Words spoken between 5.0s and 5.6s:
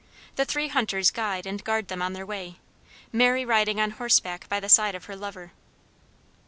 her lover.